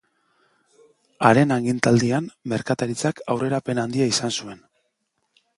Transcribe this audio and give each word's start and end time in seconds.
Haren 1.27 1.53
agintaldian 1.57 2.31
merkataritzak 2.55 3.23
aurrerapen 3.35 3.83
handia 3.85 4.09
izan 4.15 4.37
zuen. 4.41 4.69